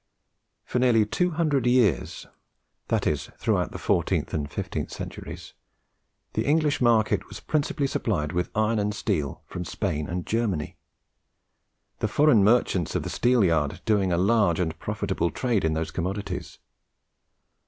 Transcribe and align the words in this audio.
For 0.65 0.79
nearly 0.79 1.05
two 1.05 1.29
hundred 1.29 1.67
years 1.67 2.25
that 2.87 3.05
is, 3.05 3.29
throughout 3.37 3.71
the 3.71 3.77
fourteenth 3.77 4.33
and 4.33 4.49
fifteenth 4.51 4.89
centuries 4.89 5.53
the 6.33 6.43
English 6.43 6.81
market 6.81 7.27
was 7.27 7.39
principally 7.39 7.85
supplied 7.85 8.31
with 8.31 8.49
iron 8.55 8.79
and 8.79 8.95
steel 8.95 9.43
from 9.45 9.63
Spain 9.63 10.09
and 10.09 10.25
Germany; 10.25 10.75
the 11.99 12.07
foreign 12.07 12.43
merchants 12.43 12.95
of 12.95 13.03
the 13.03 13.11
Steelyard 13.11 13.79
doing 13.85 14.11
a 14.11 14.17
large 14.17 14.59
and 14.59 14.75
profitable 14.79 15.29
trade 15.29 15.63
in 15.63 15.73
those 15.73 15.91
commodities. 15.91 16.57